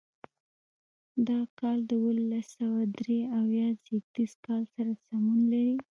[1.27, 5.75] دا کال د اوولس سوه درې اویا زېږدیز کال سره سمون لري.